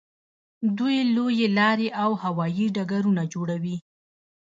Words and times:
دوی 0.77 0.97
لویې 1.15 1.47
لارې 1.57 1.87
او 2.03 2.11
هوایي 2.23 2.65
ډګرونه 2.75 3.23
جوړوي. 3.33 3.77